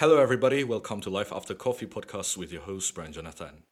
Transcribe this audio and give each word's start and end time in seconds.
Hello 0.00 0.16
everybody, 0.16 0.64
welcome 0.64 0.96
to 1.04 1.12
Life 1.12 1.28
After 1.28 1.52
Coffee 1.52 1.84
podcast 1.84 2.40
with 2.40 2.48
your 2.48 2.64
host 2.64 2.96
Brian 2.96 3.12
Jonathan. 3.12 3.68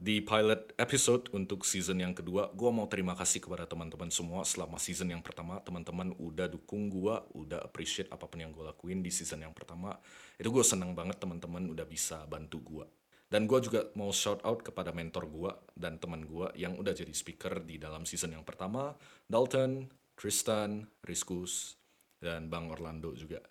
Di 0.00 0.24
pilot 0.24 0.72
episode 0.80 1.28
untuk 1.36 1.68
season 1.68 2.00
yang 2.00 2.16
kedua, 2.16 2.48
gue 2.56 2.70
mau 2.72 2.88
terima 2.88 3.12
kasih 3.12 3.44
kepada 3.44 3.68
teman-teman 3.68 4.08
semua 4.08 4.48
selama 4.48 4.80
season 4.80 5.12
yang 5.12 5.20
pertama. 5.20 5.60
Teman-teman 5.60 6.16
udah 6.16 6.48
dukung 6.48 6.88
gue, 6.88 7.12
udah 7.36 7.60
appreciate 7.60 8.08
apa 8.08 8.24
pun 8.24 8.40
yang 8.40 8.56
gue 8.56 8.64
lakuin 8.64 9.04
di 9.04 9.12
season 9.12 9.44
yang 9.44 9.52
pertama. 9.52 9.92
Itu 10.40 10.48
gue 10.48 10.64
seneng 10.64 10.96
banget 10.96 11.20
teman-teman 11.20 11.68
udah 11.76 11.84
bisa 11.84 12.24
bantu 12.24 12.64
gue. 12.64 12.88
Dan 13.28 13.44
gue 13.44 13.60
juga 13.60 13.92
mau 14.00 14.16
shout 14.16 14.40
out 14.48 14.64
kepada 14.64 14.96
mentor 14.96 15.28
gue 15.28 15.52
dan 15.76 16.00
teman 16.00 16.24
gue 16.24 16.56
yang 16.56 16.72
udah 16.80 16.96
jadi 16.96 17.12
speaker 17.12 17.60
di 17.60 17.76
dalam 17.76 18.08
season 18.08 18.32
yang 18.32 18.48
pertama, 18.48 18.96
Dalton, 19.28 19.92
Tristan, 20.16 20.88
Riskus, 21.04 21.76
dan 22.16 22.48
Bang 22.48 22.72
Orlando 22.72 23.12
juga. 23.12 23.44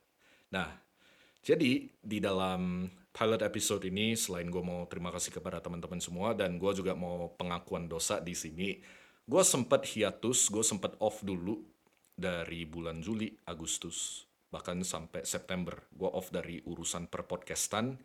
Nah, 0.58 0.93
jadi 1.44 1.92
di 1.92 2.18
dalam 2.24 2.88
pilot 3.14 3.46
episode 3.46 3.84
ini 3.86 4.18
selain 4.18 4.50
gue 4.50 4.64
mau 4.64 4.90
terima 4.90 5.14
kasih 5.14 5.38
kepada 5.38 5.62
teman-teman 5.62 6.02
semua 6.02 6.34
dan 6.34 6.58
gue 6.58 6.72
juga 6.74 6.98
mau 6.98 7.30
pengakuan 7.38 7.86
dosa 7.86 8.18
di 8.24 8.34
sini, 8.34 8.82
gue 9.28 9.44
sempat 9.46 9.86
hiatus, 9.86 10.50
gue 10.50 10.66
sempat 10.66 10.98
off 10.98 11.22
dulu 11.22 11.62
dari 12.16 12.66
bulan 12.66 13.06
Juli, 13.06 13.30
Agustus, 13.46 14.26
bahkan 14.50 14.82
sampai 14.82 15.28
September. 15.28 15.78
Gue 15.94 16.10
off 16.10 16.34
dari 16.34 16.64
urusan 16.66 17.06
perpodcastan. 17.06 18.02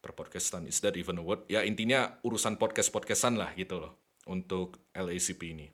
Perpodcastan, 0.00 0.64
is 0.64 0.80
that 0.80 0.96
even 0.96 1.20
a 1.20 1.24
word? 1.24 1.44
Ya 1.46 1.60
intinya 1.60 2.18
urusan 2.24 2.56
podcast-podcastan 2.56 3.36
lah 3.36 3.52
gitu 3.52 3.84
loh 3.84 4.16
untuk 4.26 4.80
LACP 4.96 5.54
ini. 5.54 5.68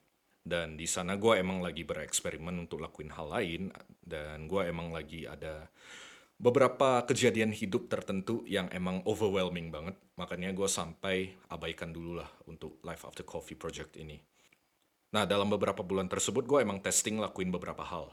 Dan 0.47 0.75
di 0.75 0.87
sana 0.87 1.15
gue 1.15 1.39
emang 1.39 1.63
lagi 1.63 1.83
bereksperimen 1.87 2.55
untuk 2.59 2.83
lakuin 2.83 3.11
hal 3.15 3.31
lain 3.31 3.63
dan 4.03 4.47
gue 4.47 4.63
emang 4.67 4.95
lagi 4.95 5.27
ada 5.27 5.67
beberapa 6.37 7.01
kejadian 7.09 7.53
hidup 7.53 7.89
tertentu 7.89 8.45
yang 8.45 8.69
emang 8.73 9.01
overwhelming 9.09 9.73
banget. 9.73 9.97
Makanya 10.21 10.53
gue 10.53 10.69
sampai 10.69 11.33
abaikan 11.49 11.93
dulu 11.93 12.21
lah 12.21 12.29
untuk 12.49 12.81
Life 12.85 13.05
After 13.09 13.25
Coffee 13.25 13.57
project 13.57 13.97
ini. 13.97 14.21
Nah, 15.17 15.25
dalam 15.25 15.49
beberapa 15.49 15.81
bulan 15.81 16.13
tersebut 16.13 16.45
gue 16.45 16.61
emang 16.61 16.85
testing 16.85 17.17
lakuin 17.17 17.49
beberapa 17.49 17.81
hal. 17.81 18.13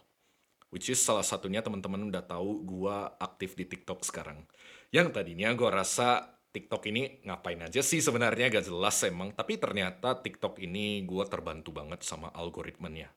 Which 0.72 0.90
is 0.90 1.04
salah 1.04 1.22
satunya 1.22 1.62
teman-teman 1.62 2.10
udah 2.10 2.26
tahu 2.26 2.66
gue 2.66 2.98
aktif 3.22 3.54
di 3.54 3.68
TikTok 3.68 4.02
sekarang. 4.08 4.48
Yang 4.90 5.14
tadinya 5.14 5.54
gue 5.54 5.70
rasa 5.70 6.34
TikTok 6.54 6.90
ini 6.90 7.22
ngapain 7.26 7.62
aja 7.62 7.82
sih 7.82 8.02
sebenarnya 8.02 8.50
gak 8.50 8.66
jelas 8.72 8.98
emang. 9.06 9.36
Tapi 9.36 9.62
ternyata 9.62 10.18
TikTok 10.18 10.58
ini 10.64 11.06
gue 11.06 11.26
terbantu 11.30 11.76
banget 11.76 12.02
sama 12.02 12.34
algoritmenya. 12.34 13.12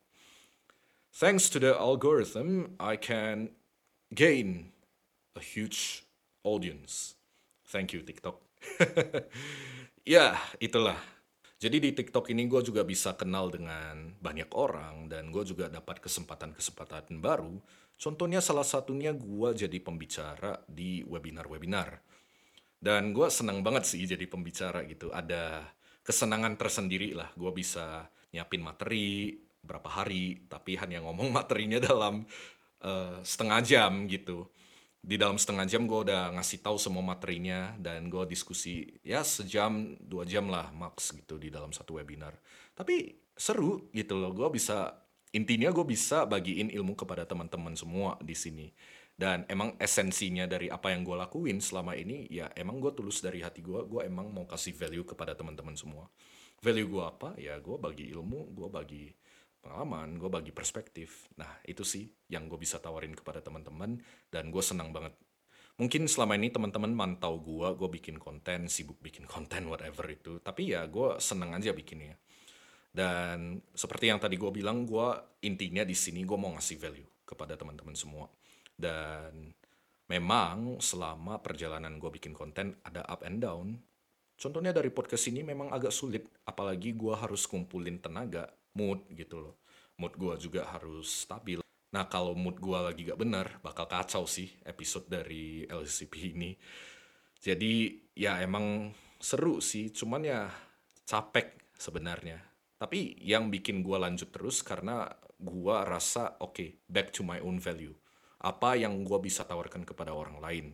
Thanks 1.17 1.49
to 1.49 1.57
the 1.57 1.73
algorithm, 1.73 2.77
I 2.77 3.01
can 3.01 3.57
gain 4.13 4.76
a 5.37 5.43
huge 5.45 6.03
audience. 6.41 7.15
Thank 7.69 7.93
you 7.93 8.01
TikTok. 8.01 8.41
ya, 10.17 10.35
itulah. 10.59 10.97
Jadi 11.57 11.81
di 11.81 11.91
TikTok 11.93 12.33
ini 12.33 12.49
gue 12.49 12.61
juga 12.61 12.85
bisa 12.85 13.17
kenal 13.17 13.49
dengan 13.49 14.13
banyak 14.21 14.53
orang 14.53 15.09
dan 15.09 15.33
gue 15.33 15.45
juga 15.45 15.73
dapat 15.73 16.05
kesempatan-kesempatan 16.05 17.17
baru. 17.21 17.57
Contohnya 17.97 18.45
salah 18.45 18.65
satunya 18.65 19.17
gue 19.17 19.51
jadi 19.57 19.79
pembicara 19.81 20.61
di 20.69 21.01
webinar-webinar. 21.05 22.01
Dan 22.77 23.17
gue 23.17 23.29
senang 23.33 23.65
banget 23.65 23.89
sih 23.89 24.05
jadi 24.05 24.29
pembicara 24.29 24.85
gitu. 24.85 25.09
Ada 25.09 25.65
kesenangan 26.05 26.61
tersendiri 26.61 27.17
lah. 27.17 27.33
Gue 27.33 27.57
bisa 27.57 28.05
nyiapin 28.37 28.61
materi 28.61 29.33
berapa 29.65 29.89
hari, 29.89 30.45
tapi 30.47 30.77
hanya 30.77 31.01
ngomong 31.09 31.33
materinya 31.41 31.81
dalam 31.81 32.29
uh, 32.85 33.25
setengah 33.25 33.61
jam 33.65 34.05
gitu 34.13 34.53
di 35.07 35.15
dalam 35.15 35.39
setengah 35.39 35.71
jam 35.71 35.87
gue 35.87 36.11
udah 36.11 36.35
ngasih 36.35 36.67
tahu 36.67 36.83
semua 36.83 36.99
materinya 36.99 37.79
dan 37.79 38.11
gue 38.11 38.27
diskusi 38.27 38.91
ya 39.07 39.23
sejam 39.23 39.95
dua 40.03 40.27
jam 40.27 40.51
lah 40.51 40.75
max 40.75 41.15
gitu 41.15 41.39
di 41.39 41.47
dalam 41.47 41.71
satu 41.71 42.03
webinar. 42.03 42.35
Tapi 42.75 43.15
seru 43.39 43.87
gitu 43.95 44.19
loh 44.19 44.35
gue 44.35 44.51
bisa 44.51 44.99
intinya 45.31 45.71
gue 45.71 45.87
bisa 45.87 46.27
bagiin 46.27 46.75
ilmu 46.75 46.99
kepada 46.99 47.23
teman-teman 47.23 47.79
semua 47.79 48.19
di 48.19 48.35
sini. 48.35 48.75
Dan 49.17 49.47
emang 49.47 49.79
esensinya 49.79 50.45
dari 50.45 50.69
apa 50.69 50.91
yang 50.91 51.07
gue 51.07 51.15
lakuin 51.15 51.63
selama 51.63 51.95
ini 51.95 52.27
ya 52.27 52.51
emang 52.59 52.83
gue 52.83 52.91
tulus 52.91 53.23
dari 53.23 53.47
hati 53.47 53.63
gue 53.63 53.87
gue 53.87 54.03
emang 54.03 54.35
mau 54.35 54.45
kasih 54.45 54.75
value 54.75 55.07
kepada 55.07 55.39
teman-teman 55.39 55.79
semua. 55.79 56.11
Value 56.59 56.91
gue 56.91 57.05
apa? 57.07 57.31
Ya 57.39 57.55
gue 57.63 57.79
bagi 57.79 58.11
ilmu 58.11 58.59
gue 58.59 58.69
bagi 58.75 59.15
pengalaman, 59.67 60.15
gue 60.15 60.31
bagi 60.31 60.55
perspektif. 60.55 61.27
Nah, 61.35 61.59
itu 61.67 61.83
sih 61.83 62.07
yang 62.31 62.47
gue 62.47 62.55
bisa 62.55 62.79
tawarin 62.79 63.19
kepada 63.19 63.43
teman-teman 63.43 63.99
dan 64.31 64.55
gue 64.55 64.63
senang 64.63 64.95
banget. 64.95 65.19
Mungkin 65.77 66.07
selama 66.07 66.39
ini 66.39 66.55
teman-teman 66.55 66.95
mantau 66.95 67.43
gue, 67.43 67.69
gue 67.75 67.89
bikin 67.99 68.17
konten, 68.23 68.71
sibuk 68.71 69.03
bikin 69.03 69.27
konten, 69.35 69.67
whatever 69.67 70.07
itu. 70.07 70.39
Tapi 70.39 70.71
ya 70.71 70.87
gue 70.87 71.19
seneng 71.19 71.59
aja 71.59 71.75
bikinnya. 71.75 72.15
Dan 72.95 73.61
seperti 73.75 74.09
yang 74.09 74.23
tadi 74.23 74.39
gue 74.39 74.49
bilang, 74.55 74.87
gue 74.87 75.09
intinya 75.45 75.85
di 75.85 75.93
sini 75.93 76.23
gue 76.23 76.39
mau 76.39 76.55
ngasih 76.55 76.79
value 76.79 77.27
kepada 77.27 77.59
teman-teman 77.59 77.99
semua. 77.99 78.31
Dan 78.73 79.53
memang 80.07 80.79
selama 80.79 81.43
perjalanan 81.43 81.99
gue 81.99 82.09
bikin 82.15 82.33
konten 82.33 82.79
ada 82.87 83.03
up 83.05 83.27
and 83.27 83.43
down. 83.43 83.77
Contohnya 84.37 84.73
dari 84.73 84.89
podcast 84.93 85.29
ini 85.29 85.45
memang 85.45 85.73
agak 85.73 85.93
sulit, 85.93 86.29
apalagi 86.49 86.93
gue 86.97 87.13
harus 87.13 87.49
kumpulin 87.49 88.01
tenaga 88.01 88.49
mood 88.77 89.09
gitu 89.17 89.41
loh. 89.41 89.65
Mood 89.97 90.13
gue 90.21 90.37
juga 90.37 90.69
harus 90.69 91.25
stabil. 91.25 91.65
Nah 91.97 92.05
kalau 92.13 92.37
mood 92.37 92.61
gue 92.61 92.77
lagi 92.77 93.09
gak 93.09 93.17
bener, 93.17 93.47
bakal 93.65 93.89
kacau 93.89 94.29
sih 94.29 94.53
episode 94.69 95.09
dari 95.09 95.65
LCP 95.65 96.37
ini. 96.37 96.53
Jadi 97.41 97.97
ya 98.13 98.37
emang 98.45 98.93
seru 99.17 99.65
sih, 99.65 99.89
cuman 99.89 100.23
ya 100.23 100.41
capek 101.09 101.73
sebenarnya. 101.73 102.43
Tapi 102.77 103.17
yang 103.25 103.49
bikin 103.49 103.81
gue 103.81 103.97
lanjut 103.97 104.29
terus 104.29 104.61
karena 104.61 105.09
gue 105.41 105.77
rasa 105.89 106.37
oke, 106.45 106.53
okay, 106.53 106.69
back 106.85 107.13
to 107.13 107.25
my 107.25 107.41
own 107.41 107.57
value. 107.57 107.97
Apa 108.45 108.77
yang 108.77 109.01
gue 109.01 109.17
bisa 109.21 109.49
tawarkan 109.49 109.89
kepada 109.89 110.13
orang 110.13 110.37
lain. 110.37 110.67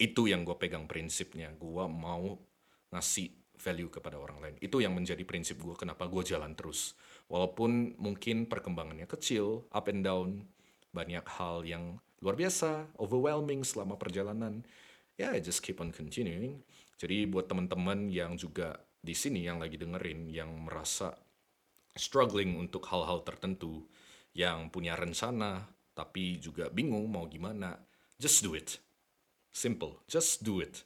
Itu 0.00 0.24
yang 0.24 0.48
gue 0.48 0.56
pegang 0.56 0.88
prinsipnya. 0.88 1.52
Gue 1.52 1.84
mau 1.84 2.40
ngasih 2.88 3.41
value 3.62 3.86
kepada 3.86 4.18
orang 4.18 4.42
lain. 4.42 4.56
Itu 4.58 4.82
yang 4.82 4.98
menjadi 4.98 5.22
prinsip 5.22 5.62
gue 5.62 5.78
kenapa 5.78 6.10
gue 6.10 6.26
jalan 6.26 6.58
terus 6.58 6.98
Walaupun 7.32 7.96
mungkin 7.96 8.44
perkembangannya 8.44 9.08
kecil, 9.08 9.64
up 9.72 9.88
and 9.88 10.04
down, 10.04 10.44
banyak 10.92 11.24
hal 11.40 11.64
yang 11.64 11.96
luar 12.20 12.36
biasa, 12.36 12.92
overwhelming 13.00 13.64
selama 13.64 13.96
perjalanan. 13.96 14.60
Ya, 15.16 15.32
yeah, 15.32 15.40
just 15.40 15.64
keep 15.64 15.80
on 15.80 15.88
continuing. 15.96 16.60
Jadi 17.00 17.24
buat 17.24 17.48
teman-teman 17.48 18.12
yang 18.12 18.36
juga 18.36 18.76
di 19.00 19.16
sini 19.16 19.48
yang 19.48 19.64
lagi 19.64 19.80
dengerin, 19.80 20.28
yang 20.28 20.52
merasa 20.68 21.16
struggling 21.96 22.60
untuk 22.60 22.84
hal-hal 22.92 23.24
tertentu, 23.24 23.88
yang 24.36 24.68
punya 24.68 24.92
rencana, 24.92 25.64
tapi 25.96 26.36
juga 26.36 26.68
bingung 26.68 27.08
mau 27.08 27.24
gimana, 27.24 27.80
just 28.20 28.44
do 28.44 28.52
it. 28.52 28.76
Simple, 29.52 30.04
just 30.04 30.44
do 30.44 30.60
it. 30.60 30.84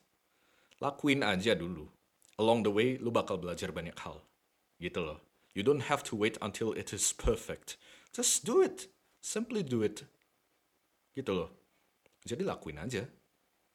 Lakuin 0.78 1.26
aja 1.26 1.58
dulu. 1.58 1.90
Along 2.36 2.64
the 2.64 2.72
way, 2.72 3.00
lu 3.00 3.08
bakal 3.08 3.40
belajar 3.40 3.72
banyak 3.72 3.96
hal. 3.96 4.20
Gitu 4.76 5.00
loh. 5.00 5.20
You 5.56 5.64
don't 5.64 5.88
have 5.88 6.04
to 6.12 6.14
wait 6.20 6.36
until 6.44 6.76
it 6.76 6.92
is 6.92 7.16
perfect. 7.16 7.80
Just 8.12 8.44
do 8.44 8.60
it. 8.60 8.92
Simply 9.24 9.64
do 9.64 9.80
it. 9.80 10.04
Gitu 11.16 11.32
loh. 11.32 11.48
Jadi 12.28 12.44
lakuin 12.44 12.76
aja. 12.76 13.08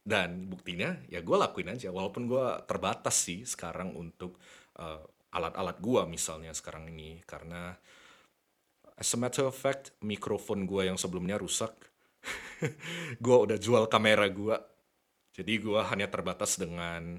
Dan 0.02 0.46
buktinya 0.46 0.94
ya 1.10 1.26
gue 1.26 1.38
lakuin 1.42 1.74
aja. 1.74 1.90
Walaupun 1.90 2.30
gue 2.30 2.46
terbatas 2.70 3.18
sih 3.18 3.42
sekarang 3.50 3.98
untuk 3.98 4.38
uh, 4.78 5.02
alat-alat 5.34 5.82
gue 5.82 6.02
misalnya 6.06 6.54
sekarang 6.54 6.86
ini. 6.94 7.26
Karena 7.26 7.74
as 8.94 9.10
a 9.14 9.18
matter 9.18 9.50
of 9.50 9.58
fact 9.58 9.98
mikrofon 10.06 10.70
gue 10.70 10.86
yang 10.86 11.02
sebelumnya 11.02 11.42
rusak. 11.42 11.74
gue 13.26 13.38
udah 13.42 13.58
jual 13.58 13.90
kamera 13.90 14.30
gue. 14.30 14.54
Jadi 15.34 15.54
gue 15.58 15.82
hanya 15.82 16.06
terbatas 16.14 16.62
dengan 16.62 17.18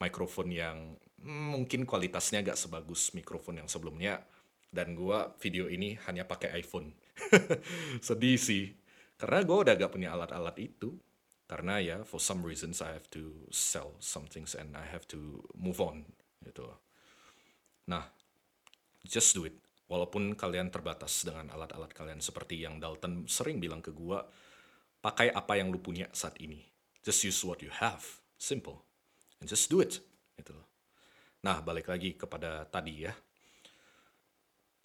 mikrofon 0.00 0.48
yang 0.48 0.96
mungkin 1.24 1.84
kualitasnya 1.84 2.40
gak 2.40 2.56
sebagus 2.58 3.12
mikrofon 3.12 3.60
yang 3.60 3.68
sebelumnya. 3.68 4.24
Dan 4.70 4.94
gua 4.96 5.34
video 5.42 5.66
ini 5.68 5.98
hanya 6.08 6.24
pakai 6.24 6.56
iPhone. 6.56 6.94
Sedih 8.06 8.40
sih. 8.40 8.72
Karena 9.20 9.44
gue 9.44 9.56
udah 9.66 9.74
gak 9.76 9.92
punya 9.92 10.16
alat-alat 10.16 10.56
itu. 10.62 10.96
Karena 11.44 11.82
ya 11.82 12.06
for 12.06 12.22
some 12.22 12.46
reasons 12.46 12.78
I 12.78 12.94
have 12.94 13.10
to 13.10 13.50
sell 13.50 13.98
some 13.98 14.30
things 14.30 14.54
and 14.54 14.78
I 14.78 14.86
have 14.86 15.04
to 15.10 15.42
move 15.58 15.82
on 15.82 16.06
gitu. 16.46 16.70
Nah 17.90 18.06
just 19.02 19.34
do 19.34 19.50
it. 19.50 19.58
Walaupun 19.90 20.38
kalian 20.38 20.70
terbatas 20.70 21.26
dengan 21.26 21.50
alat-alat 21.50 21.90
kalian 21.90 22.22
seperti 22.22 22.62
yang 22.62 22.78
Dalton 22.78 23.26
sering 23.26 23.58
bilang 23.58 23.82
ke 23.82 23.90
gua 23.90 24.22
pakai 25.02 25.34
apa 25.34 25.58
yang 25.58 25.74
lu 25.74 25.82
punya 25.82 26.06
saat 26.14 26.38
ini. 26.38 26.62
Just 27.02 27.26
use 27.26 27.42
what 27.42 27.58
you 27.58 27.74
have. 27.82 28.22
Simple 28.38 28.89
just 29.44 29.68
do 29.72 29.80
it 29.80 30.00
gitu 30.36 30.52
Nah, 31.40 31.64
balik 31.64 31.88
lagi 31.88 32.20
kepada 32.20 32.68
tadi 32.68 33.08
ya. 33.08 33.12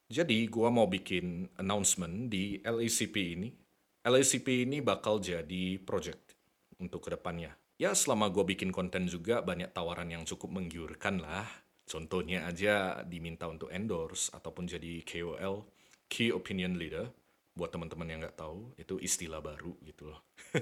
Jadi, 0.07 0.47
gua 0.47 0.71
mau 0.71 0.87
bikin 0.87 1.51
announcement 1.59 2.31
di 2.31 2.63
LACP 2.63 3.15
ini. 3.35 3.49
LACP 4.05 4.63
ini 4.63 4.79
bakal 4.79 5.19
jadi 5.19 5.81
project. 5.83 6.23
untuk 6.75 7.07
ke 7.07 7.15
depannya. 7.15 7.55
Ya 7.79 7.95
selama 7.95 8.27
gue 8.27 8.43
bikin 8.43 8.67
konten 8.67 9.07
juga 9.07 9.39
banyak 9.39 9.71
tawaran 9.71 10.11
yang 10.11 10.27
cukup 10.27 10.51
menggiurkan 10.51 11.23
lah. 11.23 11.47
Contohnya 11.87 12.43
aja 12.51 12.99
diminta 13.07 13.47
untuk 13.47 13.71
endorse 13.71 14.27
ataupun 14.35 14.67
jadi 14.67 14.99
KOL, 15.07 15.63
Key 16.11 16.35
Opinion 16.35 16.75
Leader. 16.75 17.07
Buat 17.55 17.71
teman-teman 17.71 18.11
yang 18.11 18.19
nggak 18.27 18.35
tahu, 18.35 18.75
itu 18.75 18.99
istilah 18.99 19.39
baru 19.39 19.71
gitu 19.87 20.11
loh. 20.11 20.19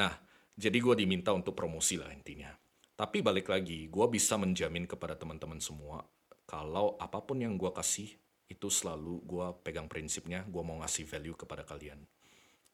nah, 0.00 0.12
jadi 0.52 0.76
gue 0.76 1.00
diminta 1.00 1.32
untuk 1.32 1.56
promosi 1.56 1.96
lah 1.96 2.12
intinya. 2.12 2.52
Tapi 3.02 3.18
balik 3.18 3.50
lagi, 3.50 3.90
gue 3.90 4.06
bisa 4.06 4.38
menjamin 4.38 4.86
kepada 4.86 5.18
teman-teman 5.18 5.58
semua, 5.58 6.06
kalau 6.46 6.94
apa 7.02 7.18
pun 7.18 7.34
yang 7.42 7.58
gue 7.58 7.74
kasih, 7.74 8.06
itu 8.46 8.70
selalu 8.70 9.18
gue 9.26 9.46
pegang 9.66 9.90
prinsipnya, 9.90 10.46
gue 10.46 10.62
mau 10.62 10.78
ngasih 10.78 11.02
value 11.10 11.34
kepada 11.34 11.66
kalian. 11.66 11.98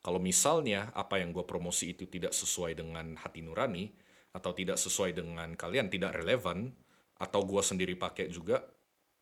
Kalau 0.05 0.21
misalnya 0.21 0.93
apa 0.93 1.17
yang 1.17 1.33
gue 1.33 1.49
promosi 1.49 1.97
itu 1.97 2.05
tidak 2.13 2.37
sesuai 2.37 2.77
dengan 2.77 3.17
hati 3.17 3.41
nurani, 3.41 3.89
atau 4.37 4.53
tidak 4.53 4.77
sesuai 4.77 5.17
dengan 5.17 5.57
kalian, 5.57 5.89
tidak 5.89 6.13
relevan, 6.21 6.77
atau 7.17 7.49
gue 7.49 7.65
sendiri 7.65 7.97
pakai 7.97 8.29
juga, 8.29 8.61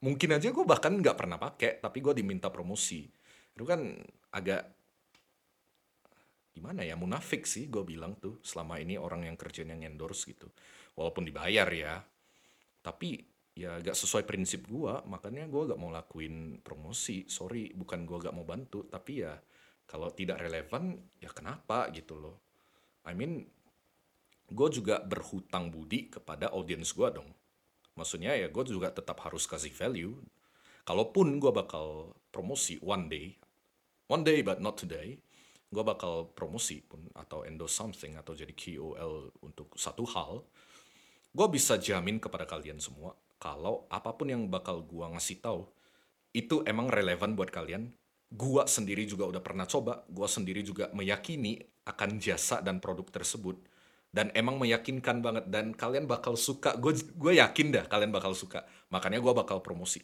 mungkin 0.03 0.35
aja 0.35 0.51
gue 0.51 0.67
bahkan 0.67 0.91
nggak 0.91 1.15
pernah 1.15 1.39
pakai, 1.39 1.79
tapi 1.79 2.03
gue 2.03 2.19
diminta 2.19 2.51
promosi. 2.51 3.07
Itu 3.55 3.63
kan 3.63 3.95
agak 4.35 4.76
gimana 6.57 6.81
ya 6.81 6.97
munafik 6.97 7.45
sih 7.45 7.69
gue 7.69 7.85
bilang 7.85 8.17
tuh 8.17 8.41
selama 8.41 8.81
ini 8.81 8.97
orang 8.97 9.29
yang 9.29 9.37
kerjanya 9.37 9.77
endorse 9.85 10.33
gitu. 10.33 10.49
Walaupun 10.97 11.29
dibayar 11.29 11.69
ya 11.69 12.01
tapi 12.81 13.21
ya 13.53 13.77
gak 13.83 13.93
sesuai 13.93 14.25
prinsip 14.25 14.65
gue 14.65 14.95
makanya 15.05 15.45
gue 15.53 15.63
gak 15.69 15.77
mau 15.77 15.93
lakuin 15.93 16.65
promosi. 16.65 17.29
Sorry 17.29 17.77
bukan 17.77 18.09
gue 18.09 18.17
gak 18.25 18.33
mau 18.33 18.49
bantu 18.49 18.89
tapi 18.89 19.21
ya 19.21 19.37
kalau 19.85 20.09
tidak 20.17 20.41
relevan 20.41 20.97
ya 21.21 21.29
kenapa 21.29 21.93
gitu 21.93 22.17
loh. 22.17 22.37
I 23.05 23.13
mean 23.13 23.45
gue 24.49 24.69
juga 24.73 25.05
berhutang 25.05 25.69
budi 25.69 26.09
kepada 26.09 26.57
audiens 26.57 26.89
gue 26.97 27.09
dong. 27.13 27.29
Maksudnya 28.01 28.33
ya 28.33 28.49
gue 28.49 28.65
juga 28.65 28.89
tetap 28.89 29.21
harus 29.29 29.45
kasih 29.45 29.77
value. 29.77 30.17
Kalaupun 30.89 31.37
gue 31.37 31.53
bakal 31.53 32.17
promosi 32.33 32.81
one 32.81 33.13
day 33.13 33.37
one 34.07 34.23
day 34.23 34.43
but 34.43 34.63
not 34.63 34.79
today 34.79 35.19
gue 35.67 35.83
bakal 35.83 36.31
promosi 36.33 36.83
pun 36.83 37.03
atau 37.19 37.43
endorse 37.43 37.75
something 37.75 38.15
atau 38.15 38.33
jadi 38.33 38.55
KOL 38.55 39.35
untuk 39.43 39.75
satu 39.75 40.07
hal, 40.07 40.47
gue 41.35 41.47
bisa 41.51 41.77
jamin 41.77 42.23
kepada 42.23 42.47
kalian 42.47 42.79
semua 42.79 43.19
kalau 43.37 43.85
apa 43.93 44.15
pun 44.17 44.31
yang 44.31 44.49
bakal 44.49 44.81
gue 44.83 45.05
ngasih 45.05 45.43
tahu 45.43 45.69
itu 46.33 46.61
emang 46.69 46.93
relevan 46.93 47.33
buat 47.33 47.49
kalian. 47.49 47.93
Gue 48.27 48.67
sendiri 48.67 49.07
juga 49.07 49.31
udah 49.31 49.41
pernah 49.41 49.65
coba, 49.71 50.03
gue 50.11 50.29
sendiri 50.29 50.61
juga 50.61 50.91
meyakini 50.91 51.63
akan 51.87 52.19
jasa 52.19 52.59
dan 52.59 52.83
produk 52.83 53.07
tersebut 53.09 53.57
dan 54.11 54.33
emang 54.35 54.57
meyakinkan 54.57 55.23
banget 55.23 55.45
dan 55.53 55.77
kalian 55.77 56.09
bakal 56.09 56.35
suka. 56.35 56.75
Gue 56.81 57.33
yakin 57.37 57.69
dah 57.69 57.85
kalian 57.87 58.11
bakal 58.11 58.33
suka. 58.33 58.65
Makanya 58.89 59.21
gue 59.21 59.33
bakal 59.33 59.61
promosi. 59.61 60.03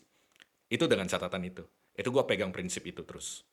Itu 0.68 0.88
dengan 0.88 1.08
catatan 1.08 1.42
itu. 1.44 1.64
Itu 1.92 2.08
gue 2.08 2.24
pegang 2.24 2.52
prinsip 2.52 2.84
itu 2.88 3.04
terus. 3.04 3.44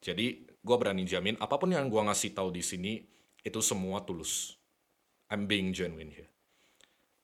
Jadi 0.00 0.48
gue 0.48 0.76
berani 0.76 1.04
jamin 1.04 1.36
apa 1.36 1.60
pun 1.60 1.72
yang 1.72 1.88
gue 1.92 2.00
ngasih 2.00 2.32
tahu 2.32 2.48
di 2.48 2.64
sini 2.64 3.04
itu 3.44 3.60
semua 3.60 4.00
tulus. 4.04 4.56
I'm 5.28 5.44
being 5.44 5.76
genuine 5.76 6.10
here. 6.12 6.28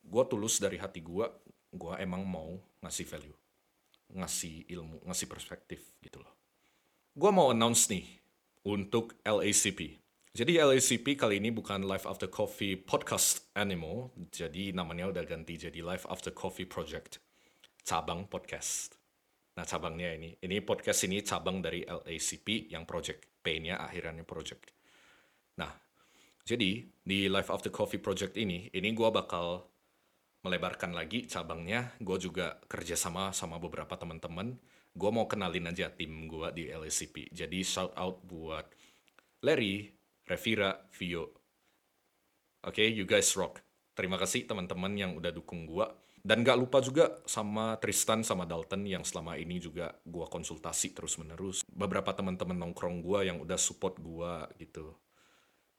Gue 0.06 0.22
tulus 0.30 0.62
dari 0.62 0.78
hati 0.78 1.02
gue, 1.02 1.26
gue 1.74 1.92
emang 1.98 2.22
mau 2.22 2.54
ngasih 2.84 3.08
value, 3.08 3.36
ngasih 4.14 4.70
ilmu, 4.70 5.02
ngasih 5.02 5.26
perspektif 5.26 5.82
gitu 5.98 6.22
loh. 6.22 6.32
Gue 7.16 7.32
mau 7.32 7.50
announce 7.50 7.90
nih 7.90 8.06
untuk 8.62 9.16
LACP. 9.24 9.98
Jadi 10.36 10.60
LACP 10.60 11.16
kali 11.16 11.40
ini 11.40 11.48
bukan 11.48 11.80
Life 11.88 12.04
After 12.04 12.28
Coffee 12.28 12.76
podcast 12.76 13.48
anymore, 13.56 14.12
jadi 14.28 14.76
namanya 14.76 15.08
udah 15.08 15.24
ganti 15.24 15.56
jadi 15.56 15.80
Life 15.80 16.04
After 16.12 16.28
Coffee 16.28 16.68
Project, 16.68 17.24
cabang 17.88 18.28
podcast. 18.28 18.95
Nah 19.56 19.64
cabangnya 19.64 20.12
ini, 20.12 20.36
ini 20.44 20.60
podcast 20.60 21.08
ini 21.08 21.24
cabang 21.24 21.64
dari 21.64 21.80
LACP 21.80 22.68
yang 22.76 22.84
project, 22.84 23.40
P-nya 23.40 23.80
akhirannya 23.80 24.28
project. 24.28 24.68
Nah, 25.56 25.72
jadi 26.44 26.84
di 26.84 27.18
Life 27.32 27.48
After 27.48 27.72
Coffee 27.72 27.98
Project 27.98 28.36
ini, 28.36 28.68
ini 28.76 28.92
gue 28.92 29.08
bakal 29.08 29.64
melebarkan 30.44 30.92
lagi 30.92 31.24
cabangnya. 31.24 31.96
Gue 31.96 32.20
juga 32.20 32.60
kerjasama 32.68 33.32
sama 33.32 33.56
beberapa 33.56 33.96
teman-teman. 33.96 34.60
Gue 34.92 35.10
mau 35.10 35.24
kenalin 35.24 35.72
aja 35.72 35.88
tim 35.88 36.28
gue 36.28 36.48
di 36.52 36.68
LACP. 36.68 37.32
Jadi 37.32 37.64
shout 37.64 37.96
out 37.96 38.20
buat 38.28 38.68
Larry, 39.40 39.88
Revira, 40.28 40.84
Vio. 40.94 41.32
Oke, 42.62 42.84
okay, 42.84 42.88
you 42.92 43.08
guys 43.08 43.32
rock. 43.34 43.64
Terima 43.96 44.20
kasih 44.20 44.44
teman-teman 44.44 44.92
yang 44.94 45.16
udah 45.16 45.32
dukung 45.32 45.64
gue 45.64 45.86
dan 46.26 46.42
gak 46.42 46.58
lupa 46.58 46.82
juga 46.82 47.22
sama 47.22 47.78
Tristan 47.78 48.26
sama 48.26 48.42
Dalton 48.50 48.82
yang 48.82 49.06
selama 49.06 49.38
ini 49.38 49.62
juga 49.62 49.94
gue 50.02 50.26
konsultasi 50.26 50.90
terus-menerus. 50.90 51.62
Beberapa 51.70 52.10
teman-teman 52.10 52.58
nongkrong 52.66 52.98
gue 52.98 53.30
yang 53.30 53.38
udah 53.38 53.54
support 53.54 54.02
gue 54.02 54.32
gitu. 54.58 54.90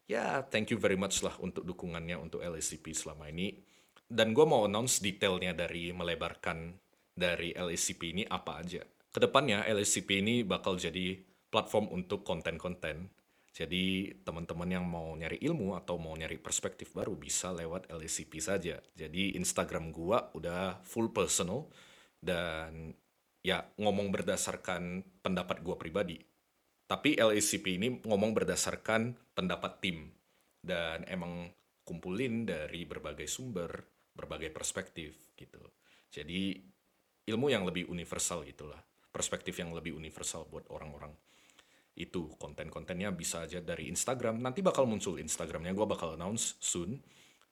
Ya, 0.07 0.47
thank 0.47 0.71
you 0.71 0.79
very 0.79 0.95
much 0.95 1.19
lah 1.19 1.35
untuk 1.43 1.67
dukungannya 1.67 2.15
untuk 2.15 2.39
LSCP 2.39 2.95
selama 2.95 3.27
ini. 3.27 3.59
Dan 4.07 4.31
gue 4.31 4.47
mau 4.47 4.63
announce 4.63 5.03
detailnya 5.03 5.51
dari 5.51 5.91
melebarkan 5.91 6.79
dari 7.11 7.51
LSCP 7.51 8.15
ini 8.15 8.23
apa 8.23 8.63
aja. 8.63 8.87
Ke 9.11 9.19
depannya 9.19 9.67
LSCP 9.67 10.23
ini 10.23 10.47
bakal 10.47 10.79
jadi 10.79 11.19
platform 11.51 11.91
untuk 11.91 12.23
konten-konten 12.23 13.11
jadi 13.57 14.13
teman-teman 14.21 14.69
yang 14.69 14.85
mau 14.85 15.17
nyari 15.17 15.41
ilmu 15.41 15.73
atau 15.73 15.97
mau 15.97 16.13
nyari 16.13 16.37
perspektif 16.37 16.93
baru 16.93 17.17
bisa 17.17 17.49
lewat 17.49 17.89
LSCP 17.89 18.37
saja. 18.37 18.77
Jadi 18.93 19.33
Instagram 19.33 19.89
gua 19.89 20.29
udah 20.37 20.77
full 20.85 21.09
personal 21.09 21.65
dan 22.21 22.93
ya 23.41 23.65
ngomong 23.81 24.13
berdasarkan 24.13 25.01
pendapat 25.25 25.65
gua 25.65 25.73
pribadi. 25.73 26.21
Tapi 26.85 27.17
LSCP 27.17 27.81
ini 27.81 27.97
ngomong 28.05 28.37
berdasarkan 28.37 29.17
pendapat 29.33 29.81
tim 29.81 30.13
dan 30.61 31.01
emang 31.09 31.49
kumpulin 31.81 32.45
dari 32.45 32.85
berbagai 32.85 33.25
sumber, 33.25 33.73
berbagai 34.13 34.53
perspektif 34.53 35.33
gitu. 35.33 35.65
Jadi 36.13 36.61
ilmu 37.25 37.49
yang 37.49 37.65
lebih 37.65 37.89
universal 37.89 38.45
gitulah, 38.45 38.85
perspektif 39.09 39.57
yang 39.57 39.73
lebih 39.73 39.97
universal 39.97 40.45
buat 40.45 40.69
orang-orang 40.69 41.09
itu 41.97 42.29
konten-kontennya 42.37 43.09
bisa 43.09 43.49
aja 43.49 43.57
dari 43.59 43.89
Instagram. 43.89 44.39
Nanti 44.39 44.61
bakal 44.61 44.85
muncul 44.85 45.17
Instagramnya. 45.17 45.73
Gue 45.73 45.89
bakal 45.89 46.13
announce 46.13 46.55
soon. 46.61 47.01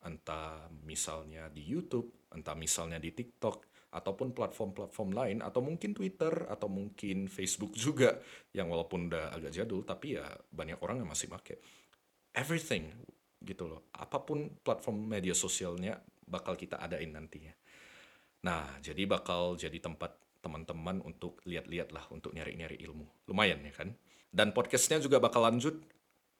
Entah 0.06 0.70
misalnya 0.86 1.50
di 1.50 1.66
YouTube 1.66 2.26
entah 2.36 2.54
misalnya 2.54 3.00
di 3.00 3.16
TikTok 3.16 3.72
ataupun 3.96 4.36
platform-platform 4.36 5.10
lain 5.16 5.38
atau 5.40 5.64
mungkin 5.64 5.96
Twitter 5.96 6.52
atau 6.52 6.68
mungkin 6.68 7.32
Facebook 7.32 7.72
juga 7.80 8.20
yang 8.52 8.68
walaupun 8.68 9.08
udah 9.08 9.32
agak 9.32 9.56
jadul 9.56 9.88
tapi 9.88 10.20
ya 10.20 10.28
banyak 10.52 10.76
orang 10.84 11.00
yang 11.00 11.10
masih 11.10 11.32
pakai 11.32 11.56
everything 12.36 12.92
gitu 13.40 13.72
loh. 13.72 13.88
Apa 13.96 14.20
pun 14.28 14.60
platform 14.60 15.08
media 15.08 15.32
sosialnya 15.32 15.96
bakal 16.28 16.60
kita 16.60 16.76
adain 16.76 17.16
nantinya. 17.16 17.56
Nah 18.44 18.84
jadi 18.84 19.08
bakal 19.08 19.56
jadi 19.56 19.80
tempat 19.80 20.25
teman-teman 20.46 21.02
untuk 21.02 21.42
lihat-lihat 21.50 21.90
lah 21.90 22.06
untuk 22.14 22.38
nyari-nyari 22.38 22.78
ilmu 22.86 23.26
lumayan 23.26 23.66
ya 23.66 23.74
kan 23.74 23.98
dan 24.36 24.52
podcastnya 24.52 25.00
juga 25.00 25.24
bakal 25.24 25.48
lanjut, 25.48 25.80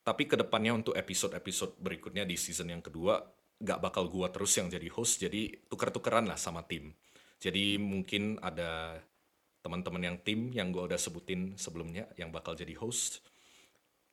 tapi 0.04 0.28
ke 0.28 0.36
depannya 0.36 0.76
untuk 0.76 1.00
episode-episode 1.00 1.80
berikutnya 1.80 2.28
di 2.28 2.36
season 2.36 2.68
yang 2.68 2.84
kedua, 2.84 3.24
gak 3.64 3.80
bakal 3.80 4.12
gua 4.12 4.28
terus 4.28 4.52
yang 4.60 4.68
jadi 4.68 4.92
host, 4.92 5.24
jadi 5.24 5.64
tuker-tukeran 5.72 6.28
lah 6.28 6.36
sama 6.36 6.68
tim. 6.68 6.92
Jadi 7.40 7.80
mungkin 7.80 8.36
ada 8.44 9.00
teman-teman 9.64 10.12
yang 10.12 10.18
tim 10.20 10.52
yang 10.52 10.76
gua 10.76 10.92
udah 10.92 11.00
sebutin 11.00 11.56
sebelumnya 11.56 12.12
yang 12.20 12.36
bakal 12.36 12.52
jadi 12.52 12.76
host. 12.76 13.24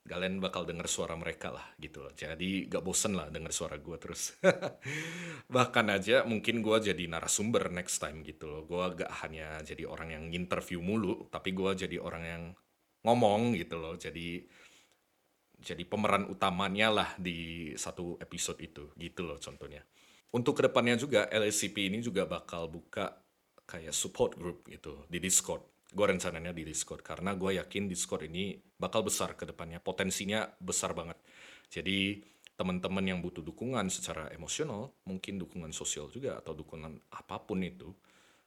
Kalian 0.03 0.43
bakal 0.43 0.67
denger 0.67 0.91
suara 0.91 1.15
mereka 1.15 1.55
lah 1.55 1.63
gitu 1.79 2.03
loh. 2.03 2.11
Jadi 2.11 2.67
gak 2.67 2.83
bosen 2.83 3.15
lah 3.15 3.31
denger 3.31 3.55
suara 3.55 3.79
gua 3.79 3.97
terus. 4.03 4.35
Bahkan 5.55 5.87
aja 5.95 6.27
mungkin 6.27 6.59
gua 6.59 6.83
jadi 6.83 7.07
narasumber 7.07 7.71
next 7.71 8.03
time 8.03 8.27
gitu 8.27 8.51
loh. 8.51 8.67
Gua 8.67 8.91
gak 8.93 9.11
hanya 9.23 9.63
jadi 9.63 9.87
orang 9.87 10.11
yang 10.11 10.25
interview 10.35 10.83
mulu, 10.83 11.31
tapi 11.31 11.55
gua 11.55 11.79
jadi 11.79 12.03
orang 12.03 12.25
yang 12.27 12.43
ngomong 13.07 13.55
gitu 13.55 13.79
loh. 13.79 13.95
Jadi 13.95 14.43
jadi 15.63 15.87
pemeran 15.87 16.27
utamanya 16.27 16.91
lah 16.91 17.11
di 17.15 17.71
satu 17.79 18.19
episode 18.19 18.59
itu 18.59 18.91
gitu 18.99 19.23
loh 19.23 19.39
contohnya. 19.39 19.87
Untuk 20.35 20.59
ke 20.59 20.67
depannya 20.67 20.99
juga 20.99 21.31
LSCP 21.31 21.93
ini 21.93 22.03
juga 22.03 22.27
bakal 22.27 22.67
buka 22.67 23.23
kayak 23.63 23.95
support 23.95 24.35
group 24.35 24.67
gitu 24.67 25.07
di 25.07 25.23
Discord. 25.23 25.72
Gue 25.93 26.07
rencananya 26.09 26.57
di 26.57 26.65
Discord 26.65 27.05
karena 27.05 27.37
gue 27.37 27.61
yakin 27.61 27.85
Discord 27.85 28.25
ini 28.25 28.57
bakal 28.81 29.05
besar 29.05 29.37
ke 29.37 29.45
depannya. 29.45 29.77
Potensinya 29.77 30.49
besar 30.57 30.97
banget. 30.97 31.21
Jadi 31.69 32.25
teman-teman 32.57 33.05
yang 33.05 33.21
butuh 33.21 33.45
dukungan 33.45 33.93
secara 33.93 34.33
emosional, 34.33 34.93
mungkin 35.05 35.37
dukungan 35.37 35.73
sosial 35.77 36.09
juga 36.09 36.41
atau 36.41 36.57
dukungan 36.57 37.13
apa 37.13 37.37
pun 37.45 37.61
itu, 37.61 37.93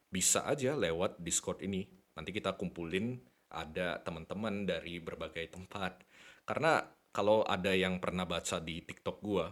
bisa 0.10 0.46
aja 0.50 0.74
lewat 0.74 1.22
Discord 1.22 1.62
ini. 1.62 1.86
Nanti 2.18 2.34
kita 2.34 2.58
kumpulin 2.58 3.22
ada 3.54 4.02
teman-teman 4.02 4.66
dari 4.66 4.98
berbagai 4.98 5.54
tempat. 5.54 6.02
Karena 6.50 6.82
kalau 7.14 7.46
ada 7.46 7.72
yang 7.72 8.02
pernah 8.02 8.26
baca 8.26 8.58
di 8.58 8.82
TikTok 8.82 9.18
gua, 9.22 9.48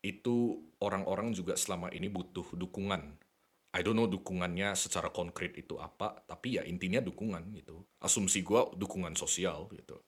itu 0.00 0.56
orang-orang 0.80 1.36
juga 1.36 1.54
selama 1.54 1.92
ini 1.92 2.08
butuh 2.08 2.56
dukungan. 2.56 3.29
I 3.70 3.86
don't 3.86 3.94
know 3.94 4.10
dukungannya 4.10 4.74
secara 4.74 5.14
konkret 5.14 5.54
itu 5.54 5.78
apa, 5.78 6.26
tapi 6.26 6.58
ya 6.58 6.66
intinya 6.66 6.98
dukungan 6.98 7.54
gitu. 7.54 7.86
Asumsi 8.02 8.42
gue 8.42 8.74
dukungan 8.74 9.14
sosial 9.14 9.70
gitu. 9.70 10.02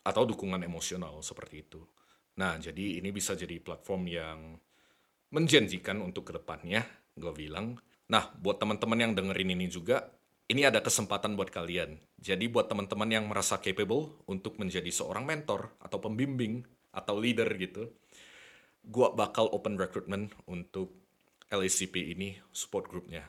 Atau 0.00 0.24
dukungan 0.24 0.64
emosional 0.64 1.20
seperti 1.20 1.68
itu. 1.68 1.84
Nah, 2.40 2.56
jadi 2.56 3.00
ini 3.00 3.12
bisa 3.12 3.36
jadi 3.36 3.60
platform 3.60 4.02
yang 4.08 4.38
menjanjikan 5.32 6.00
untuk 6.00 6.32
ke 6.32 6.32
depannya, 6.36 6.84
gue 7.12 7.32
bilang. 7.36 7.76
Nah, 8.08 8.32
buat 8.40 8.56
teman-teman 8.56 9.04
yang 9.04 9.12
dengerin 9.12 9.52
ini 9.52 9.66
juga, 9.68 10.08
ini 10.46 10.64
ada 10.64 10.80
kesempatan 10.80 11.34
buat 11.36 11.52
kalian. 11.52 11.98
Jadi 12.16 12.46
buat 12.48 12.70
teman-teman 12.72 13.10
yang 13.10 13.24
merasa 13.28 13.60
capable 13.60 14.22
untuk 14.30 14.56
menjadi 14.56 14.88
seorang 14.88 15.26
mentor 15.28 15.74
atau 15.82 15.98
pembimbing 15.98 16.64
atau 16.94 17.18
leader 17.18 17.50
gitu, 17.58 17.92
gua 18.86 19.12
bakal 19.12 19.50
open 19.52 19.76
recruitment 19.76 20.32
untuk 20.46 21.05
LACP 21.46 22.16
ini 22.16 22.34
support 22.50 22.90
grupnya. 22.90 23.22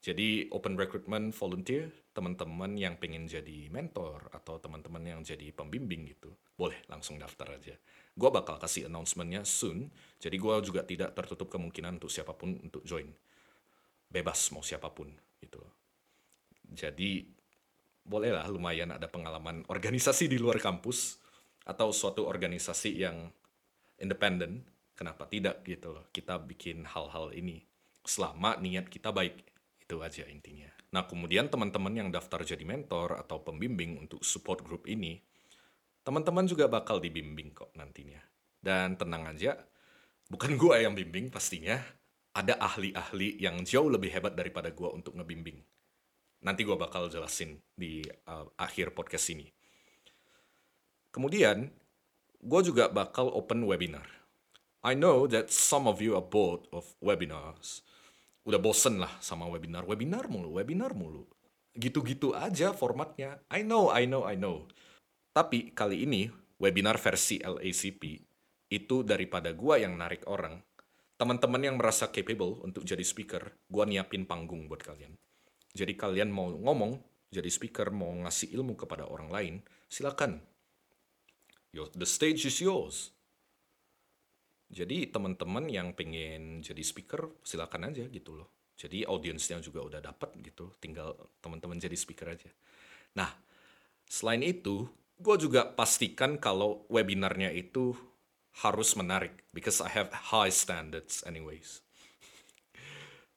Jadi 0.00 0.48
open 0.48 0.80
recruitment 0.80 1.30
volunteer, 1.36 1.92
teman-teman 2.16 2.72
yang 2.72 2.96
pengen 2.96 3.28
jadi 3.28 3.68
mentor 3.68 4.32
atau 4.32 4.56
teman-teman 4.56 5.04
yang 5.04 5.20
jadi 5.20 5.52
pembimbing 5.52 6.08
gitu, 6.08 6.32
boleh 6.56 6.80
langsung 6.88 7.20
daftar 7.20 7.60
aja. 7.60 7.76
Gua 8.16 8.32
bakal 8.32 8.56
kasih 8.56 8.88
announcementnya 8.88 9.44
soon, 9.44 9.92
jadi 10.16 10.40
gua 10.40 10.64
juga 10.64 10.82
tidak 10.88 11.12
tertutup 11.12 11.52
kemungkinan 11.52 12.00
untuk 12.00 12.08
siapa 12.08 12.32
pun 12.32 12.56
untuk 12.64 12.80
join. 12.82 13.12
Bebas 14.08 14.50
mau 14.56 14.64
siapa 14.64 14.88
pun 14.88 15.12
gitu. 15.38 15.60
Jadi 16.72 17.28
bolehlah 18.00 18.48
lumayan 18.48 18.96
ada 18.96 19.06
pengalaman 19.06 19.68
organisasi 19.68 20.32
di 20.32 20.40
luar 20.40 20.58
kampus 20.58 21.20
atau 21.68 21.92
suatu 21.92 22.24
organisasi 22.24 23.04
yang 23.04 23.28
independen 24.00 24.64
kenapa 25.00 25.24
tidak 25.24 25.64
gitu 25.64 25.96
loh 25.96 26.04
kita 26.12 26.36
bikin 26.36 26.84
hal-hal 26.84 27.32
ini 27.32 27.64
selama 28.04 28.60
niat 28.60 28.92
kita 28.92 29.08
baik. 29.08 29.48
Itu 29.80 30.04
aja 30.04 30.28
intinya. 30.28 30.68
Nah 30.92 31.08
kemudian 31.08 31.48
teman-teman 31.48 31.96
yang 31.96 32.08
daftar 32.12 32.44
jadi 32.44 32.60
mentor 32.68 33.16
atau 33.16 33.40
pembimbing 33.40 33.96
untuk 33.96 34.20
support 34.20 34.60
group 34.60 34.84
ini 34.84 35.16
teman-teman 36.04 36.44
juga 36.44 36.68
bakal 36.68 37.00
dibimbing 37.00 37.56
kok 37.56 37.72
nantinya. 37.72 38.20
Dan 38.60 39.00
tenang 39.00 39.32
aja 39.32 39.56
bukan 40.28 40.60
gua 40.60 40.76
yang 40.84 40.92
bimbing 40.92 41.32
pastinya. 41.32 41.80
Ada 42.30 42.62
ahli-ahli 42.62 43.42
yang 43.42 43.66
jauh 43.66 43.90
lebih 43.90 44.14
hebat 44.14 44.38
daripada 44.38 44.70
gua 44.70 44.94
untuk 44.94 45.18
ngebimbing. 45.18 45.58
Nanti 46.46 46.62
gua 46.62 46.78
bakal 46.78 47.10
jelasin 47.10 47.58
di 47.74 48.06
uh, 48.30 48.46
akhir 48.54 48.94
podcast 48.94 49.34
ini. 49.34 49.50
Kemudian 51.10 51.66
gue 52.40 52.60
juga 52.64 52.86
bakal 52.88 53.28
open 53.34 53.66
webinar 53.66 54.19
I 54.80 54.96
know 54.96 55.28
that 55.28 55.52
some 55.52 55.84
of 55.84 56.00
you 56.00 56.16
are 56.16 56.24
bored 56.24 56.64
of 56.72 56.88
webinars. 57.04 57.84
Udah 58.48 58.56
bosen 58.56 58.96
lah 58.96 59.12
sama 59.20 59.44
webinar, 59.44 59.84
webinar 59.84 60.24
mulu, 60.32 60.56
webinar 60.56 60.96
mulu. 60.96 61.28
Gitu-gitu 61.76 62.32
aja 62.32 62.72
formatnya. 62.72 63.44
I 63.52 63.60
know, 63.60 63.92
I 63.92 64.08
know, 64.08 64.24
I 64.24 64.40
know. 64.40 64.64
Tapi 65.36 65.76
kali 65.76 66.08
ini 66.08 66.32
webinar 66.56 66.96
versi 66.96 67.36
LACP 67.44 68.24
itu 68.72 69.04
daripada 69.04 69.52
gua 69.52 69.76
yang 69.76 70.00
narik 70.00 70.24
orang, 70.24 70.56
teman-teman 71.20 71.60
yang 71.60 71.76
merasa 71.76 72.08
capable 72.08 72.64
untuk 72.64 72.80
jadi 72.80 73.04
speaker, 73.04 73.52
gua 73.68 73.84
nyiapin 73.84 74.24
panggung 74.24 74.64
buat 74.64 74.80
kalian. 74.80 75.12
Jadi 75.76 75.92
kalian 75.92 76.32
mau 76.32 76.48
ngomong, 76.48 76.96
jadi 77.28 77.52
speaker, 77.52 77.92
mau 77.92 78.10
ngasih 78.24 78.56
ilmu 78.56 78.80
kepada 78.80 79.04
orang 79.04 79.28
lain, 79.28 79.54
silakan. 79.92 80.40
Yo, 81.70 81.86
the 81.92 82.08
stage 82.08 82.48
is 82.48 82.58
yours. 82.64 83.12
Jadi 84.70 85.10
teman-teman 85.10 85.66
yang 85.66 85.90
pengen 85.98 86.62
jadi 86.62 86.78
speaker 86.86 87.42
silakan 87.42 87.90
aja 87.90 88.06
gitu 88.06 88.38
loh. 88.38 88.70
Jadi 88.78 89.02
audiensnya 89.04 89.58
juga 89.60 89.84
udah 89.84 90.00
dapat 90.00 90.30
gitu, 90.40 90.72
tinggal 90.80 91.12
teman-teman 91.42 91.76
jadi 91.76 91.92
speaker 91.98 92.32
aja. 92.32 92.48
Nah, 93.18 93.28
selain 94.06 94.40
itu, 94.40 94.88
gue 95.20 95.36
juga 95.36 95.68
pastikan 95.68 96.40
kalau 96.40 96.88
webinarnya 96.88 97.52
itu 97.52 97.92
harus 98.64 98.96
menarik 98.96 99.44
because 99.52 99.82
I 99.84 99.90
have 99.90 100.14
high 100.32 100.54
standards 100.54 101.20
anyways. 101.26 101.84